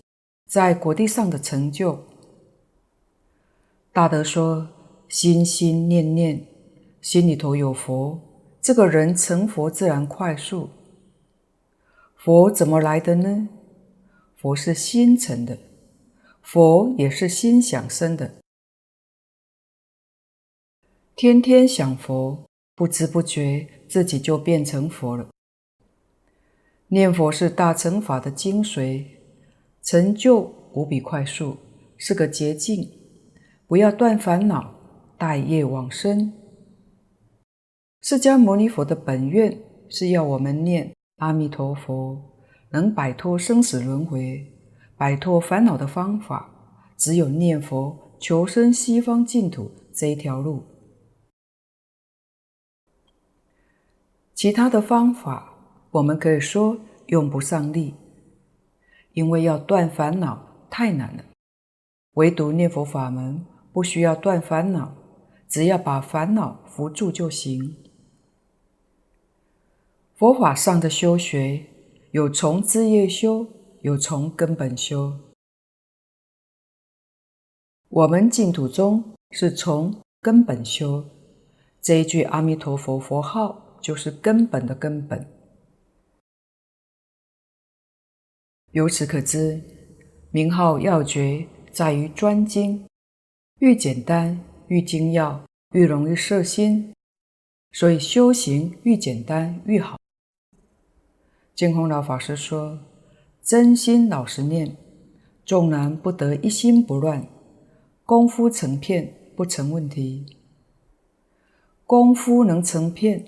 [0.50, 2.04] 在果地上的成就。
[3.94, 4.68] 大德说：
[5.08, 6.46] 心心念念，
[7.00, 8.20] 心里头有佛，
[8.62, 10.70] 这个人成佛自然快速。
[12.18, 13.48] 佛怎么来的呢？
[14.36, 15.58] 佛是心成的，
[16.50, 18.36] 佛也是心想生的。
[21.14, 25.28] 天天想佛，不知不觉自己就变成佛了。
[26.88, 29.04] 念佛是大乘法的精髓，
[29.82, 30.40] 成就
[30.72, 31.58] 无比快速，
[31.98, 32.90] 是个捷径。
[33.68, 34.74] 不要断烦恼，
[35.18, 36.32] 带业往生。
[38.00, 42.18] 释迦牟尼佛的本愿是要我们念阿弥陀佛，
[42.70, 44.50] 能摆脱生死轮回、
[44.98, 46.50] 摆脱烦恼的方法，
[46.98, 50.64] 只有念佛求生西方净土这一条路。
[54.34, 55.54] 其他的方法，
[55.92, 57.94] 我们可以说用不上力，
[59.14, 61.24] 因为要断烦恼太难了。
[62.14, 64.96] 唯独念佛法门不需要断烦恼，
[65.48, 67.76] 只要把烦恼扶住就行。
[70.16, 71.68] 佛法上的修学，
[72.10, 73.46] 有从枝叶修，
[73.88, 75.18] 有从根本修。
[77.88, 81.06] 我们净土宗是从根本修，
[81.82, 83.64] 这一句阿弥陀佛佛号。
[83.80, 85.26] 就是根本的根本。
[88.72, 89.62] 由此可知，
[90.32, 92.86] 名号要诀在于专精，
[93.60, 96.94] 愈简单愈精要，愈容易摄心，
[97.72, 99.98] 所以修行愈简单愈好。
[101.56, 102.80] 净空老法师说
[103.48, 104.76] ：“真心老实念，
[105.46, 107.26] 纵然不得一心不乱，
[108.04, 110.36] 功夫成片不成问题。
[111.86, 113.24] 功夫能成片。”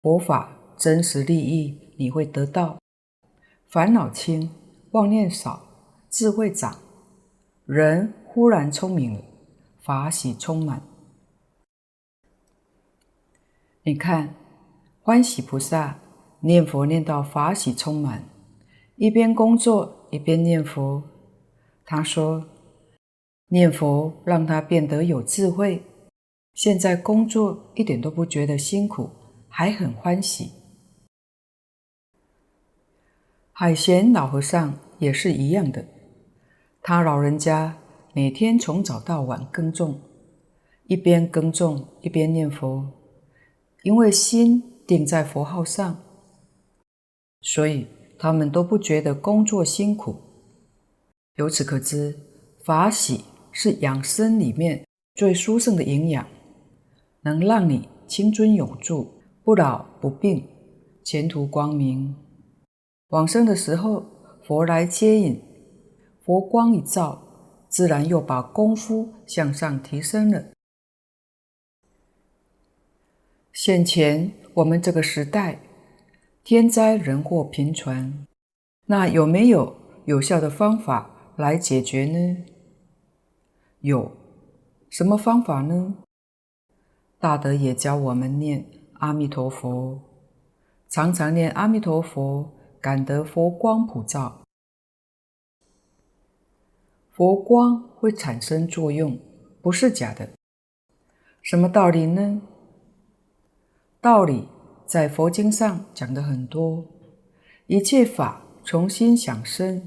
[0.00, 2.78] 佛法真实利益，你会得到
[3.66, 4.50] 烦恼轻、
[4.92, 5.68] 妄念少、
[6.08, 6.78] 智慧长，
[7.66, 9.20] 人忽然聪明了，
[9.82, 10.80] 法喜充满。
[13.82, 14.34] 你看，
[15.02, 15.98] 欢喜菩萨
[16.40, 18.24] 念佛念到法喜充满，
[18.98, 21.02] 一边工作一边念佛。
[21.84, 22.44] 他说，
[23.46, 25.82] 念佛让他变得有智慧，
[26.54, 29.08] 现在工作一点都不觉得辛苦。
[29.48, 30.52] 还很欢喜。
[33.52, 35.84] 海贤老和尚也是一样的，
[36.82, 37.78] 他老人家
[38.12, 40.00] 每天从早到晚耕种，
[40.84, 42.86] 一边耕种一边念佛，
[43.82, 45.98] 因为心定在佛号上，
[47.40, 47.86] 所以
[48.18, 50.16] 他们都不觉得工作辛苦。
[51.36, 52.18] 由此可知，
[52.64, 56.26] 法喜是养生里面最殊胜的营养，
[57.22, 59.14] 能让你青春永驻。
[59.44, 60.46] 不老不病，
[61.02, 62.14] 前途光明。
[63.08, 64.04] 往生的时候，
[64.44, 65.40] 佛来接引，
[66.20, 67.22] 佛光一照，
[67.70, 70.48] 自然又把功夫向上提升了。
[73.54, 75.58] 现前我们这个时代，
[76.48, 78.26] 天灾人祸频传，
[78.86, 79.76] 那有没有
[80.06, 82.42] 有效的方法来解决呢？
[83.80, 84.10] 有，
[84.88, 85.96] 什么方法呢？
[87.18, 88.64] 大德也教我们念。
[88.94, 90.00] 阿弥陀佛，
[90.88, 94.40] 常常念阿弥陀佛，感得佛光普照。
[97.10, 99.18] 佛光会产生作用，
[99.60, 100.30] 不是假的。
[101.42, 102.40] 什么道理呢？
[104.00, 104.48] 道理
[104.88, 106.82] 在佛经上讲的很多，
[107.66, 109.86] 一切法从心想生，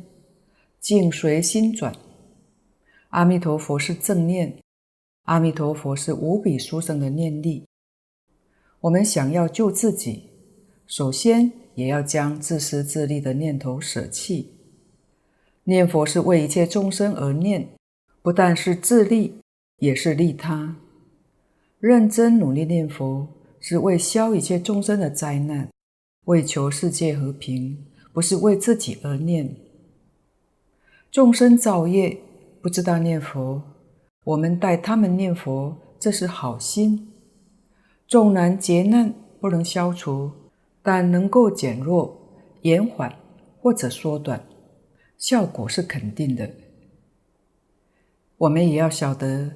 [0.79, 1.91] 境随心转。
[3.09, 4.59] 阿弥陀佛是正念，
[5.23, 7.65] 阿弥陀佛是无比殊胜的念力。
[8.81, 10.29] 我们想要救自己，
[10.85, 14.53] 首先也要将自私自利的念头舍弃。
[15.63, 17.69] 念佛是为一切众生而念，
[18.21, 19.41] 不但是自利，
[19.79, 20.75] 也是利他。
[21.79, 23.27] 认真努力念佛，
[23.61, 25.69] 是为消一切众生的灾难，
[26.25, 29.55] 为求世界和平，不是为自己而念。
[31.11, 32.17] 众生造业，
[32.59, 33.61] 不知道念佛，
[34.23, 37.13] 我们代他们念佛，这是好心。
[38.07, 40.31] 纵然劫难不能消除，
[40.81, 42.19] 但能够减弱、
[42.63, 43.15] 延缓
[43.59, 44.43] 或者缩短，
[45.17, 46.49] 效果是肯定的。
[48.37, 49.51] 我们也要晓得，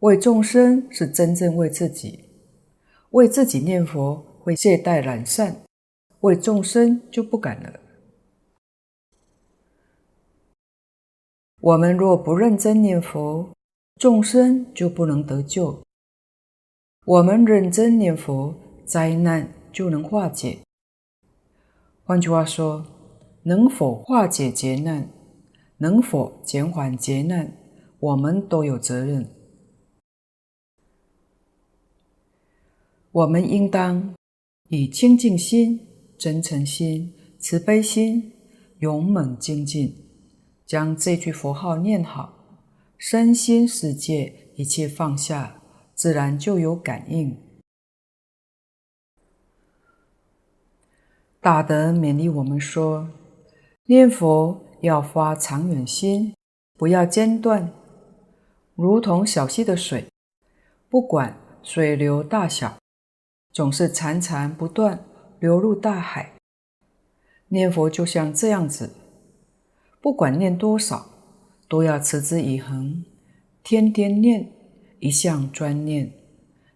[0.00, 2.24] 为众生是真正为自己，
[3.10, 5.62] 为自己念佛会懈怠懒散，
[6.20, 7.80] 为众生就不敢了。
[11.60, 13.50] 我们若不认真念佛，
[13.96, 15.82] 众生就不能得救；
[17.04, 18.54] 我们认真念佛，
[18.86, 20.60] 灾难就能化解。
[22.04, 22.86] 换句话说，
[23.42, 25.10] 能否化解劫难，
[25.78, 27.52] 能否减缓劫难，
[27.98, 29.28] 我们都有责任。
[33.12, 34.14] 我们应当
[34.68, 35.84] 以清净心、
[36.16, 38.32] 真诚心、慈悲心，
[38.78, 39.96] 勇猛精进。
[40.64, 42.32] 将这句佛号念好，
[42.96, 45.60] 身心世界一切放下，
[45.92, 47.36] 自然就有感应。
[51.40, 53.10] 大德勉励我们说：
[53.86, 56.32] 念佛要发长远心，
[56.78, 57.72] 不要间断，
[58.76, 60.06] 如同小溪的水，
[60.88, 62.78] 不管水流大小，
[63.52, 65.04] 总是潺潺不断
[65.38, 66.32] 流入大海。
[67.48, 68.94] 念佛就像这样子。
[70.00, 71.10] 不管念多少，
[71.68, 73.04] 都要持之以恒，
[73.62, 74.50] 天天念，
[74.98, 76.12] 一向专念，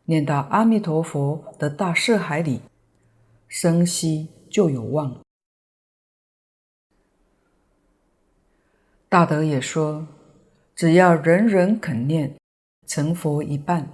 [0.05, 2.61] 念到阿弥陀佛的大色海里，
[3.49, 5.20] 生息就有望。
[9.09, 10.07] 大德也说，
[10.75, 12.37] 只要人人肯念，
[12.87, 13.89] 成佛一半。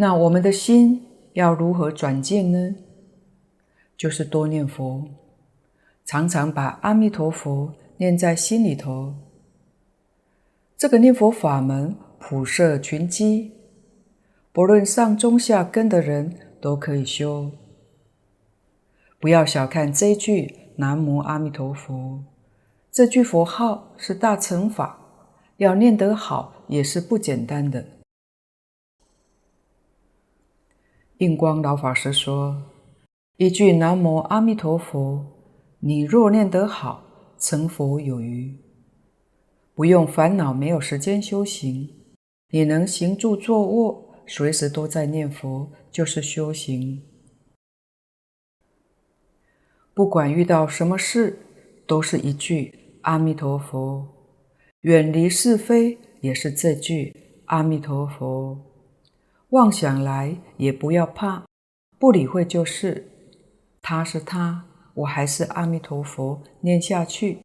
[0.00, 2.74] 那我们的心要如何转进呢？
[3.98, 5.04] 就是多念佛。
[6.06, 9.12] 常常把阿弥陀佛念在心里头，
[10.74, 13.52] 这个念佛法门普摄群机，
[14.52, 17.50] 不论上中下根的人都可以修。
[19.20, 22.24] 不要小看这一句“南无阿弥陀佛”，
[22.90, 24.98] 这句佛号是大乘法，
[25.58, 27.99] 要念得好也是不简单的。
[31.20, 32.62] 印光老法师说
[33.36, 35.22] ：“一句南无阿弥陀佛。”
[35.80, 37.04] 你若念得好，
[37.38, 38.56] 成佛有余，
[39.74, 41.90] 不用烦恼没有时间修行，
[42.48, 47.02] 你能行住坐卧，随时都在念佛，就是修行。
[49.92, 51.38] 不管遇到什么事，
[51.86, 54.06] 都是一句阿弥陀佛；
[54.80, 57.14] 远离是非，也是这句
[57.46, 58.69] 阿弥陀佛。
[59.50, 61.44] 妄想来也不要怕，
[61.98, 63.10] 不理会就是，
[63.82, 64.66] 他是他。
[64.94, 67.42] 我还是阿弥陀佛，念下去，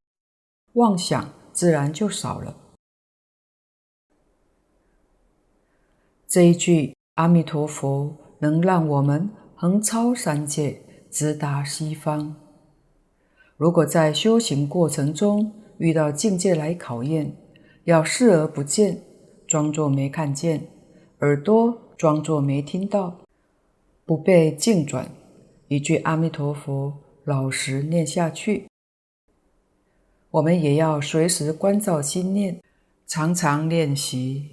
[0.73, 2.57] 妄想自然就少了。
[6.27, 12.35] 这一句阿弥陀佛能让我们横超三界，直达西方。
[13.57, 17.35] 如果在修行过程中遇到境界来考验，
[17.85, 19.01] 要视而不见，
[19.47, 20.59] 装作没看见；
[21.19, 23.21] 耳朵装作没听到，
[24.05, 25.09] 不被境转，
[25.67, 26.93] 一句阿弥陀佛。
[27.23, 28.67] 老实念下去，
[30.29, 32.61] 我们也要随时关照心念，
[33.07, 34.51] 常常练习，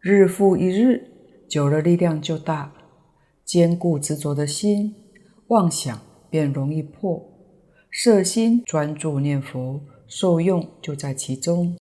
[0.00, 1.12] 日复一日，
[1.48, 2.72] 久了力量就大。
[3.44, 4.96] 坚固执着的心，
[5.46, 7.22] 妄想便容易破。
[7.88, 11.76] 摄心专注念佛，受用就在其中。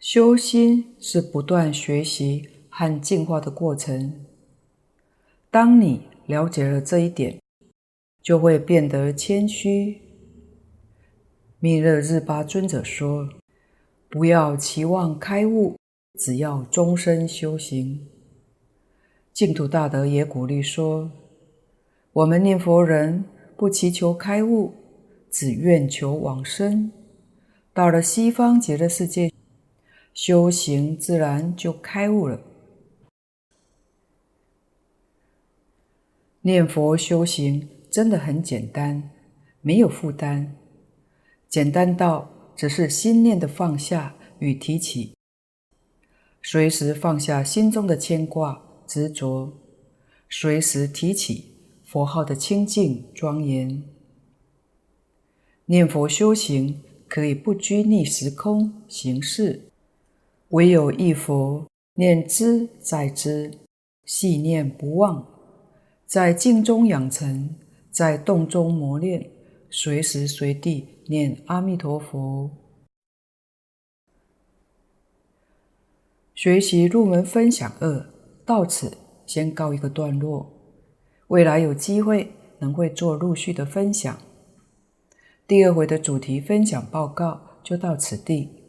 [0.00, 4.24] 修心是不断学习和进化的过程。
[5.50, 7.38] 当你了解了这一点，
[8.22, 10.00] 就会变得谦虚。
[11.58, 13.28] 密勒日巴尊者说
[14.08, 15.76] ：“不要期望开悟，
[16.18, 18.08] 只要终身修行。”
[19.34, 21.12] 净土大德也鼓励说
[22.14, 24.72] ：“我们念佛人不祈求开悟，
[25.30, 26.90] 只愿求往生。
[27.74, 29.30] 到了西方极乐世界，
[30.22, 32.42] 修行自然就开悟了。”
[36.42, 39.12] 念佛修行真的很简单，
[39.62, 40.54] 没有负担，
[41.48, 45.14] 简单到只是心念的放下与提起，
[46.42, 49.50] 随时放下心中的牵挂执着，
[50.28, 53.82] 随时提起佛号的清净庄严。
[55.64, 59.69] 念佛修行可以不拘泥时空形式，
[60.50, 63.52] 唯有一佛，念之在兹，
[64.04, 65.24] 系念不忘。
[66.06, 67.54] 在静中养成，
[67.92, 69.30] 在动中磨练，
[69.70, 72.50] 随时随地念阿弥陀佛。
[76.34, 78.10] 学习入门分享二
[78.44, 80.50] 到此先告一个段落，
[81.28, 84.18] 未来有机会能会做陆续的分享。
[85.46, 88.59] 第二回的主题分享报告就到此地，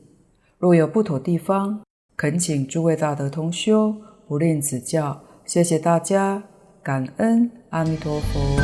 [0.61, 1.81] 若有不妥地方，
[2.15, 3.95] 恳请诸位大德同修
[4.27, 6.43] 不吝指教，谢谢大家，
[6.83, 8.60] 感恩阿弥陀佛。